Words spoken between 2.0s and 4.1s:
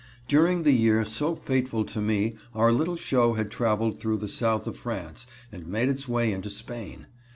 me our little show had traveled